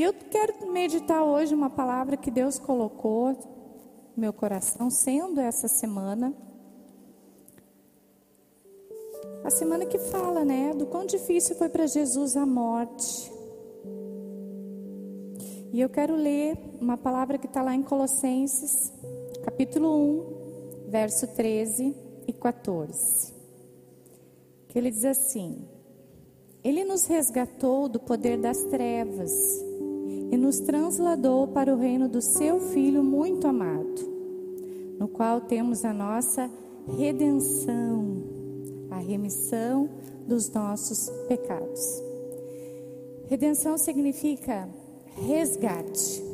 E 0.00 0.02
eu 0.02 0.14
quero 0.14 0.72
meditar 0.72 1.22
hoje 1.22 1.54
uma 1.54 1.68
palavra 1.68 2.16
que 2.16 2.30
Deus 2.30 2.58
colocou 2.58 3.32
no 3.32 4.20
meu 4.22 4.32
coração, 4.32 4.88
sendo 4.88 5.40
essa 5.40 5.68
semana. 5.68 6.32
A 9.44 9.50
semana 9.50 9.84
que 9.84 9.98
fala, 9.98 10.42
né, 10.42 10.72
do 10.74 10.86
quão 10.86 11.04
difícil 11.04 11.56
foi 11.56 11.68
para 11.68 11.86
Jesus 11.86 12.34
a 12.34 12.46
morte. 12.46 13.30
E 15.72 15.80
eu 15.80 15.90
quero 15.90 16.14
ler 16.14 16.56
uma 16.80 16.96
palavra 16.96 17.36
que 17.36 17.46
está 17.46 17.60
lá 17.60 17.74
em 17.74 17.82
Colossenses, 17.82 18.92
capítulo 19.42 19.88
1, 20.86 20.90
verso 20.90 21.26
13 21.28 21.94
e 22.26 22.32
14. 22.32 23.32
Que 24.68 24.78
ele 24.78 24.90
diz 24.90 25.04
assim: 25.04 25.64
Ele 26.62 26.84
nos 26.84 27.06
resgatou 27.06 27.88
do 27.88 27.98
poder 27.98 28.38
das 28.38 28.62
trevas 28.64 29.32
e 30.30 30.36
nos 30.36 30.60
transladou 30.60 31.48
para 31.48 31.74
o 31.74 31.78
reino 31.78 32.08
do 32.08 32.20
seu 32.20 32.60
Filho 32.60 33.02
muito 33.02 33.46
amado, 33.46 34.00
no 34.98 35.08
qual 35.08 35.40
temos 35.40 35.84
a 35.84 35.92
nossa 35.92 36.50
redenção, 36.96 38.22
a 38.90 38.98
remissão 38.98 39.88
dos 40.26 40.50
nossos 40.50 41.10
pecados. 41.26 42.02
Redenção 43.26 43.78
significa 43.78 44.68
resgate. 45.26 46.29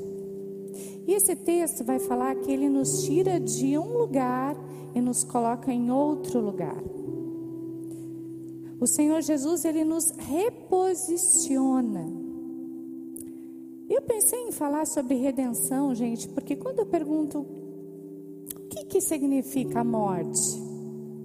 E 1.07 1.13
esse 1.13 1.37
texto 1.37 1.85
vai 1.85 1.99
falar 1.99 2.35
que 2.37 2.51
ele 2.51 2.69
nos 2.69 3.05
tira 3.05 3.39
de 3.39 3.79
um 3.79 3.97
lugar 3.97 4.57
e 4.95 5.01
nos 5.01 5.25
coloca 5.25 5.73
em 5.73 5.91
outro 5.91 6.41
lugar. 6.41 6.83
O 8.81 8.87
Senhor 8.87 9.23
Jesus, 9.23 9.65
ele 9.65 9.85
nos 9.85 10.11
reposiciona 10.11 12.27
eu 13.89 14.03
pensei 14.03 14.41
em 14.41 14.53
falar 14.53 14.85
sobre 14.85 15.15
redenção, 15.15 15.95
gente, 15.95 16.29
porque 16.29 16.57
quando 16.57 16.81
eu 16.81 16.87
pergunto 16.87 17.39
o 17.39 18.69
que, 18.69 18.85
que 18.85 19.01
significa 19.01 19.81
a 19.81 19.85
morte 19.85 20.61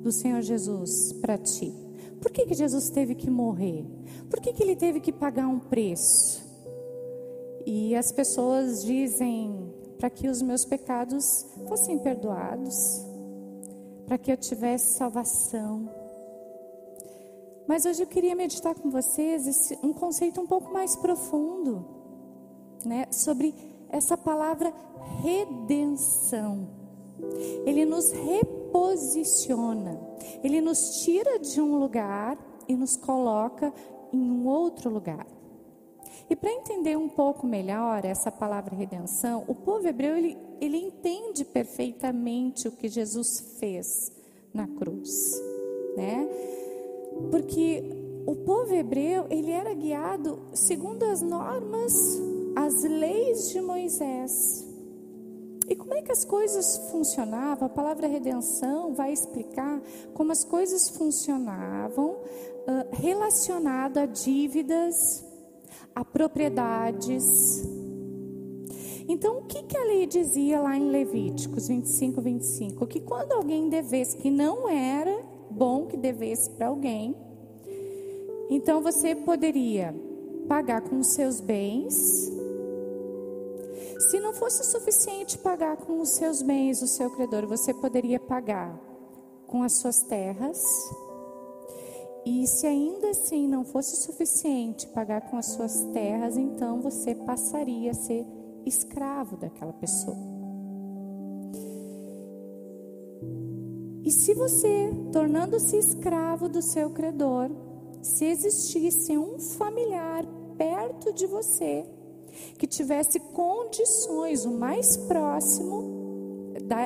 do 0.04 0.12
Senhor 0.12 0.42
Jesus 0.42 1.12
para 1.14 1.40
ti? 1.40 1.74
Por 2.22 2.32
que, 2.32 2.46
que 2.46 2.54
Jesus 2.54 2.92
teve 2.92 3.16
que 3.16 3.32
morrer? 3.32 3.84
Por 4.30 4.40
que, 4.40 4.54
que 4.54 4.62
ele 4.62 4.76
teve 4.76 5.00
que 5.00 5.12
pagar 5.12 5.48
um 5.48 5.60
preço? 5.60 6.40
E 7.66 7.96
as 7.96 8.12
pessoas 8.12 8.84
dizem 8.84 9.71
para 10.02 10.10
que 10.10 10.28
os 10.28 10.42
meus 10.42 10.66
pecados 10.66 11.46
fossem 11.68 12.00
perdoados, 12.00 12.76
para 14.08 14.18
que 14.18 14.32
eu 14.32 14.36
tivesse 14.36 14.98
salvação. 14.98 15.88
Mas 17.68 17.86
hoje 17.86 18.02
eu 18.02 18.08
queria 18.08 18.36
meditar 18.36 18.74
com 18.74 18.90
vocês 18.90 19.46
esse, 19.46 19.78
um 19.84 19.94
conceito 19.94 20.42
um 20.42 20.48
pouco 20.48 20.74
mais 20.74 20.96
profundo 20.96 21.86
né, 22.84 23.06
sobre 23.12 23.54
essa 23.90 24.18
palavra 24.18 24.74
redenção. 25.22 26.68
Ele 27.64 27.86
nos 27.86 28.12
reposiciona, 28.12 30.02
ele 30.44 30.62
nos 30.62 31.04
tira 31.04 31.38
de 31.38 31.62
um 31.62 31.78
lugar 31.78 32.40
e 32.68 32.76
nos 32.76 32.98
coloca 32.98 33.72
em 34.12 34.32
um 34.32 34.48
outro 34.48 34.90
lugar. 34.90 35.28
E 36.32 36.36
para 36.38 36.50
entender 36.50 36.98
um 36.98 37.10
pouco 37.10 37.46
melhor 37.46 38.06
essa 38.06 38.32
palavra 38.32 38.74
redenção, 38.74 39.44
o 39.50 39.54
povo 39.54 39.86
hebreu 39.86 40.16
ele, 40.16 40.38
ele 40.62 40.78
entende 40.78 41.44
perfeitamente 41.44 42.70
o 42.70 42.72
que 42.72 42.88
Jesus 42.88 43.58
fez 43.60 44.10
na 44.54 44.66
cruz, 44.66 45.10
né? 45.98 46.26
Porque 47.30 47.84
o 48.26 48.34
povo 48.38 48.74
hebreu 48.74 49.26
ele 49.30 49.52
era 49.52 49.74
guiado 49.74 50.40
segundo 50.54 51.04
as 51.04 51.22
normas 51.22 51.94
as 52.56 52.82
leis 52.82 53.50
de 53.50 53.60
Moisés. 53.60 54.66
E 55.68 55.76
como 55.76 55.94
é 55.94 56.02
que 56.02 56.14
as 56.14 56.24
coisas 56.24 56.78
funcionavam? 56.92 57.66
A 57.66 57.70
palavra 57.70 58.08
redenção 58.08 58.94
vai 58.94 59.12
explicar 59.12 59.82
como 60.14 60.32
as 60.32 60.46
coisas 60.46 60.88
funcionavam 60.92 62.12
uh, 62.12 62.22
relacionado 62.94 63.98
a 63.98 64.06
dívidas, 64.06 65.30
a 65.94 66.04
propriedades. 66.04 67.24
Então, 69.08 69.40
o 69.40 69.44
que, 69.44 69.64
que 69.64 69.78
a 69.78 69.84
lei 69.84 70.06
dizia 70.06 70.62
lá 70.62 70.78
em 70.78 70.90
Levíticos 70.90 71.68
25, 71.68 72.22
25? 72.22 72.88
Que 72.88 73.00
quando 73.00 73.34
alguém 73.34 73.70
devesse, 73.70 74.18
que 74.18 74.30
não 74.30 74.70
era 74.70 75.24
bom 75.50 75.88
que 75.88 75.98
devesse 75.98 76.50
para 76.52 76.68
alguém, 76.68 77.16
então 78.50 78.82
você 78.82 79.16
poderia 79.16 79.94
pagar 80.48 80.82
com 80.82 81.00
os 81.00 81.08
seus 81.08 81.40
bens 81.40 82.32
se 84.12 84.20
não 84.20 84.34
fosse 84.34 84.66
suficiente 84.66 85.38
pagar 85.38 85.78
com 85.78 86.02
os 86.02 86.10
seus 86.10 86.42
bens 86.42 86.82
o 86.82 86.88
seu 86.88 87.10
credor, 87.12 87.48
você 87.48 87.74
poderia 87.74 88.20
pagar 88.20 88.78
com 89.48 89.64
as 89.64 89.78
suas 89.78 90.02
terras. 90.04 90.62
E 92.26 92.46
se 92.46 92.68
ainda 92.68 93.10
assim 93.10 93.48
não 93.48 93.64
fosse 93.64 93.96
suficiente 93.96 94.88
pagar 94.88 95.22
com 95.30 95.38
as 95.38 95.48
suas 95.48 95.84
terras, 95.94 96.38
então 96.38 96.80
você 96.82 97.16
passaria 97.16 97.92
a 97.92 97.96
ser 97.96 98.26
escravo 98.66 99.38
daquela 99.38 99.74
pessoa. 99.74 100.18
E 104.04 104.12
se 104.12 104.34
você, 104.34 104.92
tornando-se 105.12 105.78
escravo 105.78 106.50
do 106.50 106.62
seu 106.62 106.90
credor, 106.90 107.50
se 108.02 108.26
existisse 108.26 109.18
um 109.18 109.40
familiar 109.40 110.26
perto 110.58 111.14
de 111.14 111.26
você, 111.26 111.86
que 112.58 112.68
tivesse 112.68 113.20
condições, 113.20 114.46
o 114.46 114.52
mais 114.52 114.98
próximo, 114.98 116.02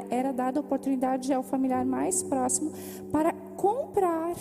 era 0.09 0.31
dada 0.31 0.59
a 0.59 0.61
oportunidade 0.61 1.31
ao 1.33 1.43
familiar 1.43 1.85
mais 1.85 2.23
próximo 2.23 2.71
para 3.11 3.31
comprar, 3.55 4.35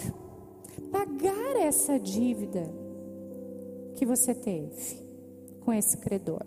pagar 0.94 1.56
essa 1.56 1.98
dívida 1.98 2.72
que 3.96 4.06
você 4.06 4.32
teve 4.32 5.02
com 5.64 5.72
esse 5.72 5.96
credor. 5.96 6.46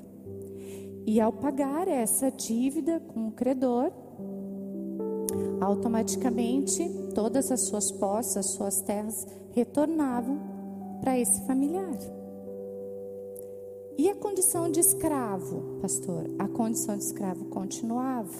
E 1.05 1.19
ao 1.19 1.33
pagar 1.33 1.89
essa 1.89 2.31
dívida 2.31 3.01
com 3.01 3.27
o 3.27 3.31
credor, 3.31 3.91
automaticamente 5.59 6.89
todas 7.13 7.51
as 7.51 7.67
suas 7.67 7.91
posses, 7.91 8.37
as 8.37 8.45
suas 8.51 8.79
terras 8.79 9.27
retornavam 9.51 10.39
para 11.01 11.19
esse 11.19 11.45
familiar. 11.45 11.97
E 13.97 14.09
a 14.09 14.15
condição 14.15 14.71
de 14.71 14.79
escravo, 14.79 15.79
pastor? 15.81 16.23
A 16.39 16.47
condição 16.47 16.95
de 16.95 17.03
escravo 17.03 17.45
continuava. 17.45 18.31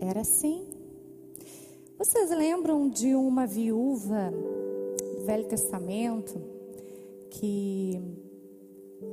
Era 0.00 0.22
assim. 0.22 0.66
Vocês 1.96 2.30
lembram 2.30 2.88
de 2.88 3.14
uma 3.14 3.46
viúva 3.46 4.32
Velho 5.24 5.46
Testamento 5.46 6.40
que 7.30 8.00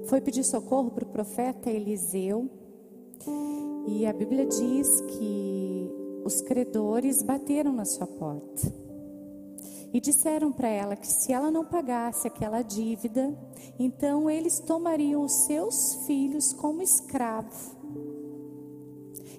foi 0.06 0.20
pedir 0.22 0.44
socorro 0.44 0.92
para 0.92 1.04
o 1.04 1.08
profeta 1.08 1.70
Eliseu? 1.70 2.50
E 3.88 4.06
a 4.06 4.14
Bíblia 4.14 4.46
diz 4.46 5.02
que 5.02 5.90
os 6.26 6.42
credores 6.42 7.24
bateram 7.24 7.72
na 7.72 7.86
sua 7.86 8.06
porta 8.06 8.88
e 9.94 10.02
disseram 10.02 10.52
para 10.52 10.68
ela 10.68 10.96
que 10.96 11.08
se 11.08 11.32
ela 11.32 11.50
não 11.50 11.64
pagasse 11.64 12.28
aquela 12.28 12.62
dívida, 12.62 13.34
então 13.80 14.30
eles 14.30 14.60
tomariam 14.60 15.24
os 15.24 15.46
seus 15.46 16.06
filhos 16.06 16.52
como 16.54 16.82
escravo. 16.82 17.78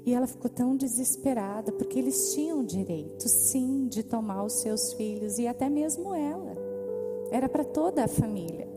E 0.07 0.15
ela 0.15 0.27
ficou 0.27 0.51
tão 0.51 0.75
desesperada, 0.75 1.71
porque 1.71 1.99
eles 1.99 2.33
tinham 2.33 2.65
direito, 2.65 3.29
sim, 3.29 3.89
de 3.89 4.03
tomar 4.03 4.43
os 4.43 4.55
seus 4.63 4.95
filhos 4.95 5.39
e 5.39 5.47
até 5.47 5.69
mesmo 5.69 6.15
ela. 6.15 6.57
Era 7.31 7.49
para 7.49 7.65
toda 7.65 8.05
a 8.05 8.09
família. 8.09 8.69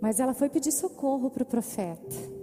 Mas 0.00 0.20
ela 0.20 0.34
foi 0.34 0.48
pedir 0.48 0.72
socorro 0.72 1.30
para 1.30 1.42
o 1.42 1.46
profeta. 1.46 2.36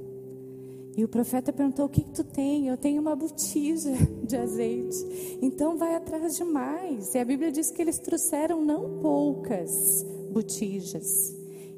E 0.95 1.03
o 1.03 1.07
profeta 1.07 1.51
perguntou: 1.51 1.85
O 1.85 1.89
que, 1.89 2.03
que, 2.03 2.11
tu 2.11 2.23
tem? 2.23 2.67
Eu 2.67 2.77
tenho 2.77 3.01
uma 3.01 3.15
botija 3.15 3.91
de 4.23 4.35
azeite. 4.35 5.39
Então 5.41 5.77
vai 5.77 5.95
atrás 5.95 6.35
de 6.35 6.43
mais. 6.43 7.13
E 7.15 7.19
a 7.19 7.25
Bíblia 7.25 7.51
diz 7.51 7.71
que 7.71 7.81
eles 7.81 7.99
trouxeram 7.99 8.63
não 8.63 8.99
poucas 8.99 10.05
botijas. 10.31 11.35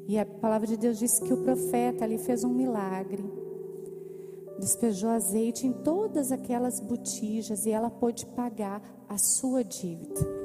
E 0.08 0.18
a 0.18 0.24
palavra 0.24 0.66
de 0.66 0.76
Deus 0.76 0.98
diz 0.98 1.18
que 1.18 1.32
o 1.32 1.42
profeta 1.42 2.04
ali 2.04 2.18
fez 2.18 2.44
um 2.44 2.52
milagre. 2.52 3.24
Despejou 4.58 5.10
azeite 5.10 5.66
em 5.66 5.72
todas 5.72 6.32
aquelas 6.32 6.80
botijas 6.80 7.66
e 7.66 7.70
ela 7.70 7.90
pôde 7.90 8.24
pagar 8.26 8.82
a 9.08 9.18
sua 9.18 9.62
dívida. 9.62 10.35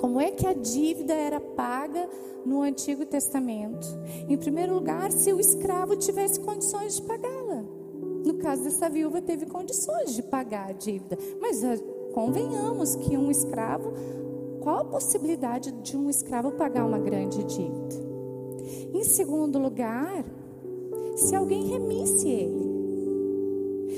Como 0.00 0.20
é 0.20 0.30
que 0.30 0.46
a 0.46 0.52
dívida 0.52 1.14
era 1.14 1.40
paga 1.40 2.08
no 2.44 2.62
Antigo 2.62 3.04
Testamento? 3.06 3.86
Em 4.28 4.36
primeiro 4.36 4.74
lugar, 4.74 5.10
se 5.12 5.32
o 5.32 5.40
escravo 5.40 5.96
tivesse 5.96 6.40
condições 6.40 6.96
de 6.96 7.02
pagá-la 7.02 7.64
caso 8.46 8.62
dessa 8.62 8.88
viúva, 8.88 9.20
teve 9.20 9.44
condições 9.46 10.14
de 10.14 10.22
pagar 10.22 10.70
a 10.70 10.72
dívida. 10.72 11.18
Mas 11.40 11.64
ah, 11.64 11.76
convenhamos 12.14 12.94
que 12.94 13.16
um 13.16 13.28
escravo, 13.28 13.92
qual 14.60 14.78
a 14.78 14.84
possibilidade 14.84 15.72
de 15.72 15.96
um 15.96 16.08
escravo 16.08 16.52
pagar 16.52 16.86
uma 16.86 16.98
grande 16.98 17.42
dívida? 17.42 18.06
Em 18.94 19.02
segundo 19.02 19.58
lugar, 19.58 20.24
se 21.16 21.34
alguém 21.34 21.66
remisse 21.66 22.28
ele. 22.28 22.76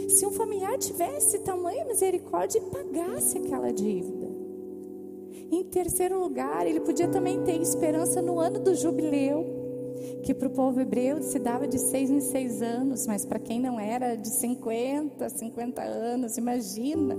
Se 0.08 0.24
um 0.24 0.30
familiar 0.30 0.78
tivesse 0.78 1.40
tamanha 1.40 1.84
misericórdia 1.84 2.58
e 2.58 2.62
pagasse 2.62 3.36
aquela 3.36 3.70
dívida. 3.70 4.17
Em 5.50 5.64
terceiro 5.64 6.20
lugar, 6.20 6.66
ele 6.66 6.80
podia 6.80 7.08
também 7.08 7.42
ter 7.42 7.60
esperança 7.60 8.20
no 8.20 8.38
ano 8.38 8.58
do 8.58 8.74
jubileu, 8.74 9.46
que 10.22 10.34
para 10.34 10.46
o 10.46 10.50
povo 10.50 10.78
hebreu 10.78 11.22
se 11.22 11.38
dava 11.38 11.66
de 11.66 11.78
seis 11.78 12.10
em 12.10 12.20
seis 12.20 12.60
anos, 12.60 13.06
mas 13.06 13.24
para 13.24 13.38
quem 13.38 13.58
não 13.58 13.80
era, 13.80 14.14
de 14.14 14.28
50, 14.28 15.28
50 15.28 15.82
anos, 15.82 16.36
imagina. 16.36 17.16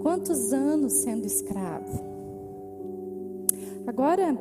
Quantos 0.00 0.52
anos 0.52 0.92
sendo 0.92 1.26
escravo? 1.26 2.12
Agora, 3.86 4.38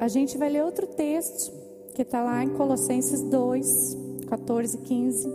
a 0.00 0.08
gente 0.08 0.36
vai 0.36 0.50
ler 0.50 0.64
outro 0.64 0.88
texto, 0.88 1.52
que 1.94 2.02
está 2.02 2.24
lá 2.24 2.42
em 2.42 2.50
Colossenses 2.50 3.22
2, 3.22 3.96
14 4.26 4.76
e 4.76 4.80
15, 4.80 5.28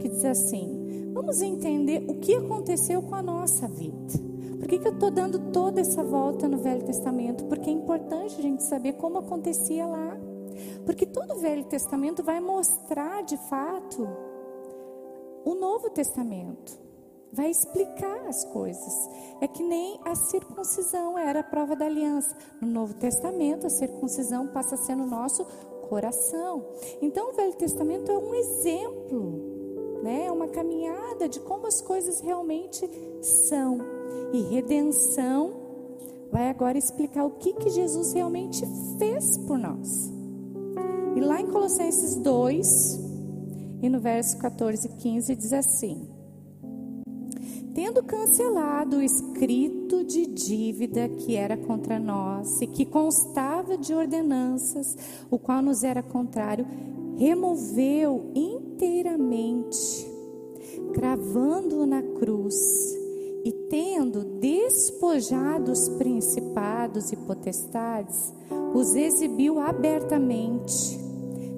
que 0.00 0.08
diz 0.08 0.24
assim: 0.24 1.10
Vamos 1.12 1.42
entender 1.42 2.04
o 2.06 2.14
que 2.14 2.34
aconteceu 2.34 3.02
com 3.02 3.16
a 3.16 3.22
nossa 3.22 3.66
vida. 3.66 4.29
Por 4.60 4.68
que, 4.68 4.78
que 4.78 4.86
eu 4.86 4.92
estou 4.92 5.10
dando 5.10 5.50
toda 5.50 5.80
essa 5.80 6.04
volta 6.04 6.46
no 6.46 6.58
Velho 6.58 6.84
Testamento? 6.84 7.44
Porque 7.46 7.70
é 7.70 7.72
importante 7.72 8.38
a 8.38 8.42
gente 8.42 8.62
saber 8.62 8.92
como 8.92 9.16
acontecia 9.18 9.86
lá. 9.86 10.18
Porque 10.84 11.06
todo 11.06 11.32
o 11.32 11.38
Velho 11.38 11.64
Testamento 11.64 12.22
vai 12.22 12.40
mostrar 12.40 13.22
de 13.22 13.38
fato 13.48 14.06
o 15.46 15.54
Novo 15.54 15.88
Testamento. 15.88 16.78
Vai 17.32 17.50
explicar 17.50 18.26
as 18.26 18.44
coisas. 18.46 18.92
É 19.40 19.48
que 19.48 19.62
nem 19.62 19.98
a 20.04 20.14
circuncisão 20.14 21.18
era 21.18 21.40
a 21.40 21.44
prova 21.44 21.74
da 21.74 21.86
aliança. 21.86 22.36
No 22.60 22.68
Novo 22.68 22.92
Testamento, 22.94 23.66
a 23.66 23.70
circuncisão 23.70 24.48
passa 24.48 24.74
a 24.74 24.78
ser 24.78 24.94
no 24.94 25.06
nosso 25.06 25.42
coração. 25.88 26.66
Então, 27.00 27.30
o 27.30 27.32
Velho 27.32 27.54
Testamento 27.54 28.12
é 28.12 28.18
um 28.18 28.34
exemplo, 28.34 30.00
né? 30.02 30.26
É 30.26 30.32
uma 30.32 30.48
caminhada 30.48 31.28
de 31.28 31.40
como 31.40 31.66
as 31.66 31.80
coisas 31.80 32.20
realmente 32.20 32.86
são. 33.48 33.99
E 34.32 34.42
redenção 34.42 35.52
vai 36.30 36.48
agora 36.48 36.78
explicar 36.78 37.24
o 37.24 37.30
que, 37.32 37.52
que 37.54 37.70
Jesus 37.70 38.12
realmente 38.12 38.64
fez 38.98 39.36
por 39.38 39.58
nós. 39.58 40.12
E 41.16 41.20
lá 41.20 41.40
em 41.40 41.46
Colossenses 41.46 42.14
2, 42.16 43.00
e 43.82 43.88
no 43.88 44.00
verso 44.00 44.38
14 44.38 44.86
e 44.86 44.90
15, 44.90 45.34
diz 45.34 45.52
assim: 45.52 46.08
Tendo 47.74 48.02
cancelado 48.02 48.98
o 48.98 49.02
escrito 49.02 50.04
de 50.04 50.26
dívida 50.26 51.08
que 51.08 51.34
era 51.34 51.56
contra 51.56 51.98
nós 51.98 52.60
e 52.60 52.66
que 52.66 52.84
constava 52.84 53.76
de 53.76 53.92
ordenanças, 53.92 54.96
o 55.30 55.38
qual 55.38 55.60
nos 55.60 55.82
era 55.82 56.02
contrário, 56.02 56.66
removeu 57.16 58.30
inteiramente, 58.34 60.08
cravando-o 60.92 61.86
na 61.86 62.02
cruz 62.02 62.99
tendo 63.70 64.24
despojado 64.40 65.70
os 65.70 65.88
principados 65.90 67.12
e 67.12 67.16
potestades, 67.16 68.34
os 68.74 68.94
exibiu 68.96 69.60
abertamente, 69.60 70.98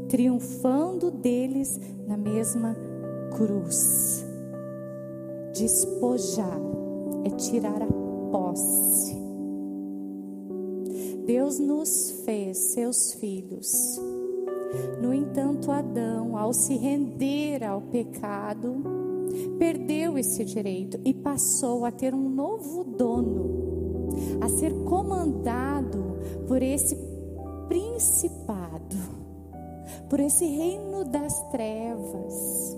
triunfando 0.09 1.11
deles 1.11 1.81
na 2.07 2.17
mesma 2.19 2.77
cruz. 3.35 4.25
Despojar 5.55 6.61
é 7.25 7.31
tirar 7.31 7.83
a 7.83 7.87
posse. 8.31 9.17
Deus 11.27 11.59
nos 11.59 12.23
fez 12.25 12.73
seus 12.73 13.15
filhos. 13.15 13.71
No 15.01 15.15
entanto, 15.15 15.71
Adão, 15.71 16.37
ao 16.37 16.53
se 16.53 16.75
render 16.75 17.65
ao 17.65 17.81
pecado, 17.81 19.02
perdeu 19.59 20.19
esse 20.19 20.45
direito 20.45 21.01
e 21.05 21.13
passou 21.13 21.85
a 21.85 21.91
ter 21.91 22.15
um 22.15 22.29
novo 22.29 22.85
dono, 22.85 24.09
a 24.41 24.49
ser 24.49 24.73
comandado 24.85 26.17
por 26.47 26.63
esse 26.63 26.97
principado, 27.69 28.97
por 30.09 30.21
esse 30.21 30.45
reino 30.45 31.05
das 31.05 31.33
trevas. 31.51 32.77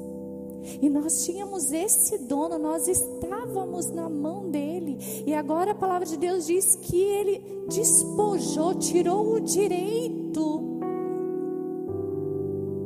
E 0.80 0.88
nós 0.88 1.24
tínhamos 1.24 1.72
esse 1.72 2.18
dono, 2.18 2.58
nós 2.58 2.88
estávamos 2.88 3.90
na 3.90 4.08
mão 4.08 4.50
dele. 4.50 4.96
E 5.26 5.34
agora 5.34 5.72
a 5.72 5.74
palavra 5.74 6.06
de 6.06 6.16
Deus 6.16 6.46
diz 6.46 6.76
que 6.76 6.96
ele 6.96 7.42
despojou, 7.68 8.74
tirou 8.76 9.34
o 9.34 9.40
direito 9.40 10.62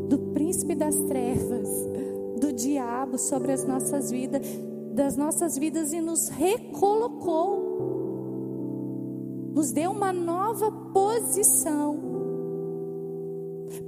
do 0.09 0.19
príncipe 0.32 0.75
das 0.75 0.97
trevas 1.03 1.69
do 2.38 2.52
diabo 2.52 3.19
sobre 3.19 3.52
as 3.52 3.64
nossas 3.64 4.11
vidas, 4.11 4.43
das 4.93 5.17
nossas 5.17 5.56
vidas 5.56 5.93
e 5.93 6.00
nos 6.00 6.29
recolocou. 6.29 7.69
Nos 9.55 9.73
deu 9.73 9.90
uma 9.90 10.12
nova 10.12 10.70
posição. 10.93 11.99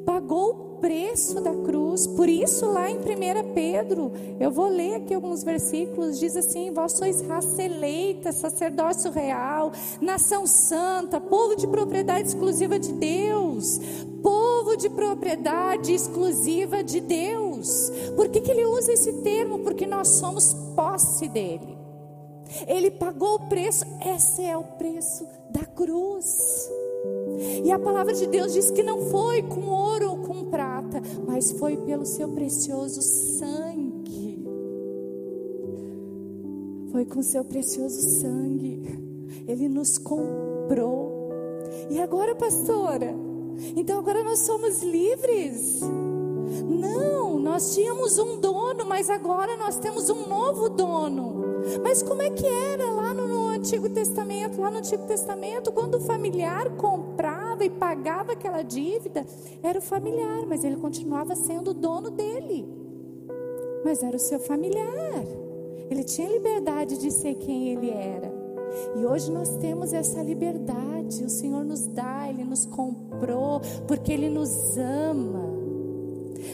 Pagou 0.04 0.50
o 0.50 0.70
preço 0.80 1.40
da 1.40 1.54
cruz. 1.54 2.06
Por 2.06 2.28
isso, 2.28 2.66
lá 2.66 2.90
em 2.90 2.96
1 2.96 3.54
Pedro, 3.54 4.12
eu 4.40 4.50
vou 4.50 4.68
ler 4.68 4.96
aqui 4.96 5.14
alguns 5.14 5.44
versículos, 5.44 6.18
diz 6.18 6.34
assim: 6.36 6.72
Vós 6.72 6.92
sois 6.92 7.20
raça 7.22 7.62
eleita, 7.62 8.32
sacerdócio 8.32 9.10
real, 9.10 9.72
nação 10.00 10.46
santa, 10.46 11.20
povo 11.20 11.54
de 11.54 11.66
propriedade 11.66 12.28
exclusiva 12.28 12.78
de 12.78 12.92
Deus, 12.92 13.78
povo 14.22 14.39
de 14.76 14.88
propriedade 14.88 15.92
exclusiva 15.92 16.82
de 16.82 17.00
Deus. 17.00 17.90
Por 18.16 18.28
que, 18.28 18.40
que 18.40 18.50
ele 18.50 18.64
usa 18.66 18.92
esse 18.92 19.12
termo? 19.22 19.60
Porque 19.60 19.86
nós 19.86 20.08
somos 20.08 20.54
posse 20.74 21.28
dele. 21.28 21.78
Ele 22.66 22.90
pagou 22.90 23.36
o 23.36 23.48
preço, 23.48 23.84
esse 24.04 24.42
é 24.42 24.56
o 24.56 24.64
preço 24.64 25.26
da 25.50 25.64
cruz. 25.64 26.68
E 27.64 27.70
a 27.70 27.78
palavra 27.78 28.12
de 28.12 28.26
Deus 28.26 28.52
diz 28.52 28.70
que 28.70 28.82
não 28.82 29.06
foi 29.06 29.42
com 29.42 29.66
ouro 29.68 30.10
ou 30.10 30.18
com 30.18 30.44
prata, 30.46 31.00
mas 31.26 31.52
foi 31.52 31.76
pelo 31.76 32.04
seu 32.04 32.28
precioso 32.28 33.00
sangue. 33.02 34.44
Foi 36.90 37.04
com 37.04 37.22
seu 37.22 37.44
precioso 37.44 38.00
sangue. 38.20 38.82
Ele 39.46 39.68
nos 39.68 39.96
comprou. 39.96 41.30
E 41.88 42.00
agora, 42.00 42.34
pastora, 42.34 43.14
então 43.76 43.98
agora 43.98 44.22
nós 44.22 44.40
somos 44.40 44.82
livres. 44.82 45.80
Não, 46.68 47.38
nós 47.38 47.74
tínhamos 47.74 48.18
um 48.18 48.40
dono, 48.40 48.84
mas 48.84 49.08
agora 49.10 49.56
nós 49.56 49.76
temos 49.76 50.10
um 50.10 50.26
novo 50.26 50.68
dono. 50.68 51.40
Mas 51.82 52.02
como 52.02 52.22
é 52.22 52.30
que 52.30 52.46
era 52.46 52.90
lá 52.90 53.12
no, 53.12 53.48
Antigo 53.48 53.90
Testamento? 53.90 54.60
Lá 54.60 54.70
no 54.70 54.78
Antigo 54.78 55.04
Testamento, 55.06 55.70
quando 55.70 55.96
o 55.96 56.00
familiar 56.00 56.70
comprava 56.76 57.64
e 57.64 57.70
pagava 57.70 58.32
aquela 58.32 58.62
dívida, 58.62 59.26
era 59.62 59.78
o 59.78 59.82
familiar, 59.82 60.46
mas 60.46 60.64
ele 60.64 60.76
continuava 60.76 61.36
sendo 61.36 61.72
o 61.72 61.74
dono 61.74 62.10
dele. 62.10 62.66
Mas 63.84 64.02
era 64.02 64.16
o 64.16 64.20
seu 64.20 64.40
familiar. 64.40 65.24
Ele 65.90 66.04
tinha 66.04 66.28
liberdade 66.28 66.96
de 66.98 67.10
ser 67.10 67.34
quem 67.34 67.68
ele 67.68 67.90
era. 67.90 68.32
E 68.96 69.04
hoje 69.04 69.30
nós 69.30 69.56
temos 69.56 69.92
essa 69.92 70.22
liberdade. 70.22 70.99
O 71.18 71.28
Senhor 71.28 71.64
nos 71.64 71.86
dá, 71.86 72.28
Ele 72.28 72.44
nos 72.44 72.64
comprou, 72.66 73.60
porque 73.86 74.12
Ele 74.12 74.28
nos 74.28 74.76
ama. 74.78 75.50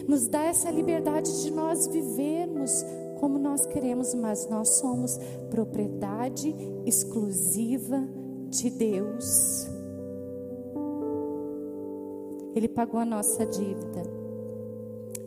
Nos 0.09 0.27
dá 0.27 0.45
essa 0.45 0.71
liberdade 0.71 1.43
de 1.43 1.51
nós 1.51 1.87
vivermos 1.87 2.85
como 3.21 3.39
nós 3.39 3.65
queremos, 3.67 4.15
mas 4.15 4.49
nós 4.49 4.79
somos 4.79 5.19
propriedade 5.51 6.55
exclusiva 6.85 8.07
de 8.49 8.71
Deus. 8.71 9.69
Ele 12.55 12.69
pagou 12.69 13.01
a 13.01 13.05
nossa 13.05 13.45
dívida. 13.45 14.03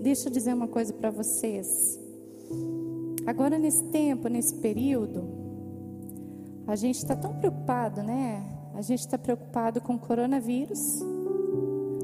Deixa 0.01 0.29
eu 0.29 0.33
dizer 0.33 0.53
uma 0.53 0.67
coisa 0.67 0.93
para 0.93 1.09
vocês. 1.09 1.99
Agora, 3.25 3.59
nesse 3.59 3.83
tempo, 3.85 4.27
nesse 4.27 4.55
período, 4.55 5.23
a 6.65 6.75
gente 6.75 6.97
está 6.97 7.15
tão 7.15 7.33
preocupado, 7.33 8.01
né? 8.01 8.58
A 8.79 8.81
gente 8.81 9.01
está 9.01 9.17
preocupado 9.17 9.81
com 9.81 9.95
o 9.95 9.99
coronavírus, 9.99 11.03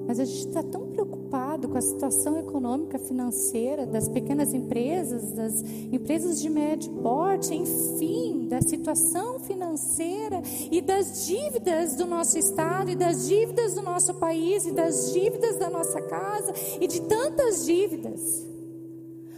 mas 0.06 0.20
a 0.20 0.26
gente 0.26 0.50
está 0.50 0.62
tão 0.62 0.88
preocupado 0.88 1.70
com 1.70 1.78
a 1.78 1.82
situação 1.82 2.38
econômica, 2.38 3.00
financeira 3.00 3.86
das 3.86 4.10
pequenas 4.10 4.54
empresas, 4.54 5.32
das 5.32 5.62
empresas 5.62 6.42
de 6.42 6.50
médio 6.50 6.92
porte, 6.96 7.56
enfim, 7.56 8.50
da 8.50 8.62
situação 8.62 9.40
financeira 9.40 10.42
e 10.70 10.82
das 10.82 11.26
dívidas 11.26 11.96
do 11.96 12.06
nosso 12.06 12.38
estado 12.38 12.92
e 12.92 12.96
das 12.98 13.26
dívidas 13.26 13.74
do 13.74 13.82
nosso 13.82 14.14
país 14.16 14.66
e 14.66 14.74
das 14.74 15.14
dívidas 15.14 15.58
da 15.58 15.70
nossa 15.70 16.02
casa 16.02 16.54
e 16.82 16.88
de 16.88 17.00
tantas 17.04 17.66
dívidas. 17.66 18.46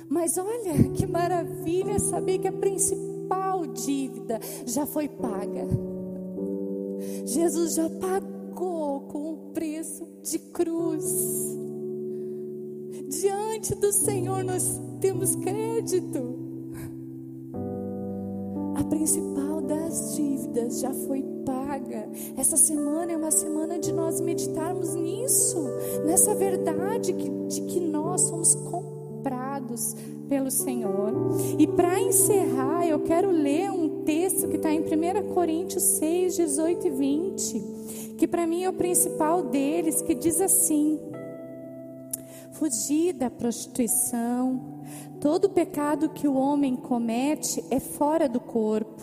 Mas 0.10 0.39
olha 0.39 0.89
que 0.96 1.06
maravilha 1.06 2.00
saber 2.00 2.39
que 2.39 2.48
a 2.48 2.51
principal 2.51 3.67
dívida 3.67 4.39
já 4.65 4.88
foi 4.88 5.08
paga. 5.08 5.97
Jesus 7.27 7.74
já 7.75 7.89
pagou 7.89 9.01
com 9.01 9.34
o 9.34 9.38
preço 9.53 10.07
de 10.24 10.39
cruz. 10.39 11.03
Diante 13.10 13.75
do 13.75 13.91
Senhor 13.91 14.46
nós 14.46 14.79
temos 15.01 15.36
crédito. 15.36 16.39
A 18.75 18.84
principal 18.86 19.60
das 19.60 20.15
dívidas 20.15 20.79
já 20.79 20.93
foi 20.93 21.22
paga. 21.46 22.10
Essa 22.38 22.55
semana 22.55 23.12
é 23.12 23.17
uma 23.17 23.31
semana 23.31 23.77
de 23.77 23.91
nós 23.91 24.22
meditarmos 24.22 24.96
nisso, 24.96 25.57
nessa 26.05 26.34
verdade 26.34 27.12
que, 27.12 27.29
de 27.29 27.62
que 27.63 27.81
nós 27.81 28.22
somos 28.22 28.55
comprados 28.55 29.98
pelo 30.29 30.50
Senhor. 30.50 31.12
E 31.60 31.67
para 31.67 32.00
encerrar, 32.00 32.88
eu 32.88 33.01
quero 33.01 33.29
ler 33.31 33.69
um 33.69 33.97
texto 34.07 34.47
que 34.47 34.55
está 34.55 34.71
em 34.71 34.79
1 34.79 35.33
Coríntios 35.33 35.83
6, 35.83 36.35
18 36.37 36.87
e 36.87 36.89
20, 36.89 38.15
que 38.17 38.27
para 38.27 38.47
mim 38.47 38.63
é 38.63 38.69
o 38.69 38.73
principal 38.73 39.43
deles, 39.43 40.01
que 40.01 40.15
diz 40.15 40.39
assim: 40.39 40.99
Fugir 42.53 43.13
da 43.13 43.29
prostituição, 43.29 44.77
Todo 45.19 45.49
pecado 45.49 46.09
que 46.09 46.27
o 46.27 46.35
homem 46.35 46.75
comete 46.75 47.63
é 47.71 47.79
fora 47.79 48.29
do 48.29 48.39
corpo, 48.39 49.01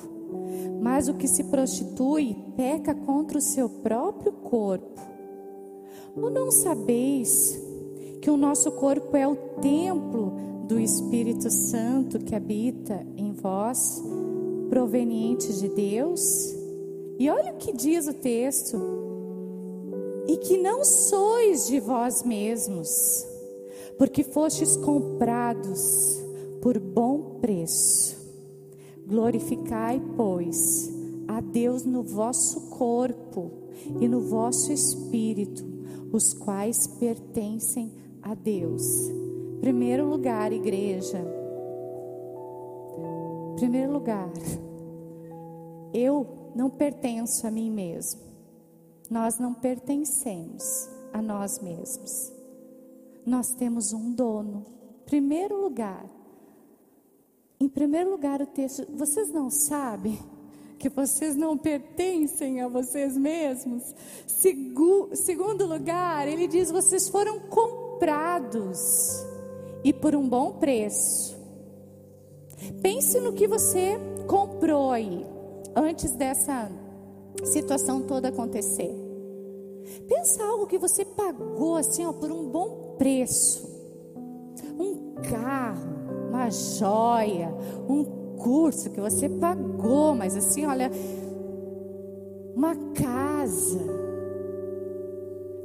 mas 0.81 1.09
o 1.09 1.15
que 1.15 1.27
se 1.27 1.45
prostitui 1.45 2.37
peca 2.57 2.95
contra 2.95 3.37
o 3.37 3.43
seu 3.43 3.69
próprio 3.69 4.33
corpo. 4.33 5.01
Ou 6.17 6.31
não 6.31 6.53
sabeis 6.53 7.61
que 8.23 8.31
o 8.31 8.37
nosso 8.37 8.71
corpo 8.73 9.17
é 9.17 9.27
o 9.27 9.35
templo 9.61 10.33
do 10.69 10.79
Espírito 10.79 11.51
Santo 11.51 12.21
que 12.21 12.35
habita 12.35 13.05
em 13.17 13.33
vós, 13.33 14.01
proveniente 14.75 15.53
de 15.53 15.69
Deus? 15.69 16.21
E 17.19 17.31
olha 17.31 17.53
o 17.53 17.59
que 17.59 17.73
diz 17.73 18.09
o 18.09 18.15
texto: 18.15 18.77
e 20.27 20.37
que 20.39 20.59
não 20.59 20.85
sois 20.85 21.69
de 21.69 21.79
vós 21.79 22.25
mesmos 22.25 23.33
porque 23.99 24.25
fostes 24.25 24.77
comprados 24.77 26.21
por 26.61 26.79
bom 26.79 27.39
preço. 27.41 28.17
Glorificai, 29.07 30.03
pois, 30.17 30.91
a 31.29 31.41
Deus 31.41 31.85
no 31.85 32.03
vosso 32.03 32.71
corpo 32.71 33.53
e 34.01 34.09
no 34.09 34.21
vosso 34.21 34.73
espírito, 34.73 35.65
os 36.13 36.33
quais 36.33 36.87
pertencem 36.87 37.93
a 38.23 38.35
Deus. 38.35 38.83
Primeiro 39.61 40.09
lugar, 40.09 40.53
igreja. 40.53 41.44
Primeiro 43.57 43.93
lugar, 43.93 44.31
eu 45.93 46.53
não 46.55 46.71
pertenço 46.71 47.47
a 47.47 47.51
mim 47.51 47.71
mesmo. 47.71 48.21
Nós 49.11 49.39
não 49.39 49.55
pertencemos 49.55 50.89
a 51.13 51.21
nós 51.21 51.61
mesmos 51.61 52.35
nós 53.27 53.53
temos 53.55 53.93
um 53.93 54.13
dono. 54.13 54.65
Primeiro 55.07 55.61
lugar, 55.61 56.05
em 57.61 57.69
primeiro 57.69 58.11
lugar, 58.11 58.41
o 58.41 58.47
texto, 58.47 58.87
vocês 58.95 59.31
não 59.31 59.51
sabem 59.51 60.19
que 60.79 60.89
vocês 60.89 61.37
não 61.37 61.57
pertencem 61.57 62.61
a 62.61 62.69
vocês 62.69 63.17
mesmos? 63.17 63.83
Segu, 64.27 65.11
segundo 65.15 65.67
lugar, 65.67 66.29
ele 66.29 66.47
diz: 66.47 66.71
vocês 66.71 67.09
foram 67.09 67.41
comprados 67.41 68.79
e 69.83 69.93
por 69.93 70.15
um 70.15 70.29
bom 70.29 70.53
preço. 70.53 71.34
Pense 72.83 73.19
no 73.21 73.33
que 73.33 73.47
você 73.47 73.99
comprou 74.27 74.91
aí, 74.91 75.25
antes 75.75 76.13
dessa 76.13 76.71
situação 77.45 78.03
toda 78.03 78.29
acontecer. 78.29 78.91
Pensa 80.09 80.45
algo 80.45 80.67
que 80.67 80.79
você 80.79 81.05
pagou 81.05 81.77
assim, 81.77 82.07
ó, 82.07 82.13
por 82.13 82.31
um 82.31 82.49
bom 82.49 82.95
preço. 82.99 83.73
Um 84.79 85.15
carro, 85.23 86.29
uma 86.31 86.51
joia, 86.51 87.55
um 87.89 88.05
curso 88.37 88.91
que 88.91 89.01
você 89.01 89.29
pagou, 89.29 90.15
mas 90.15 90.37
assim, 90.37 90.67
olha, 90.67 90.91
uma 92.55 92.75
casa. 92.95 93.81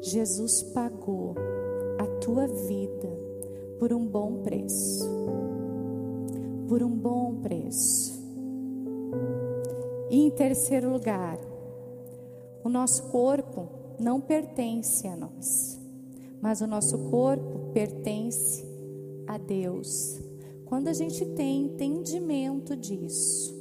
Jesus 0.02 0.64
pagou 0.64 1.36
a 1.98 2.06
tua 2.20 2.48
vida 2.48 3.10
por 3.78 3.94
um 3.94 4.06
bom 4.06 4.42
preço. 4.42 5.19
Por 6.70 6.84
um 6.84 6.96
bom 6.96 7.42
preço. 7.42 8.14
E 10.08 10.22
em 10.22 10.30
terceiro 10.30 10.92
lugar, 10.92 11.40
o 12.64 12.70
nosso 12.70 13.10
corpo 13.10 13.68
não 14.00 14.22
pertence 14.22 15.08
a 15.08 15.18
nós, 15.18 15.80
mas 16.40 16.62
o 16.62 16.68
nosso 16.68 17.10
corpo 17.10 17.72
pertence 17.74 18.64
a 19.26 19.40
Deus. 19.40 20.20
Quando 20.68 20.90
a 20.90 20.94
gente 20.94 21.26
tem 21.26 21.64
entendimento 21.64 22.76
disso, 22.76 23.52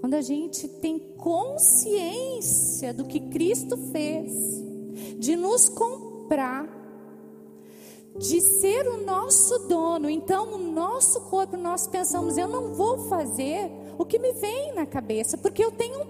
quando 0.00 0.14
a 0.14 0.22
gente 0.22 0.66
tem 0.66 0.98
consciência 0.98 2.94
do 2.94 3.04
que 3.04 3.20
Cristo 3.28 3.76
fez, 3.92 4.32
de 5.18 5.36
nos 5.36 5.68
comprar, 5.68 6.81
de 8.16 8.40
ser 8.40 8.86
o 8.86 9.04
nosso 9.04 9.58
dono, 9.68 10.08
então 10.08 10.54
o 10.54 10.58
nosso 10.58 11.20
corpo, 11.22 11.56
nós 11.56 11.86
pensamos, 11.86 12.36
eu 12.36 12.48
não 12.48 12.74
vou 12.74 13.08
fazer 13.08 13.70
o 13.98 14.04
que 14.04 14.18
me 14.18 14.32
vem 14.32 14.74
na 14.74 14.86
cabeça, 14.86 15.36
porque 15.36 15.64
eu 15.64 15.70
tenho 15.70 15.98
um 15.98 16.00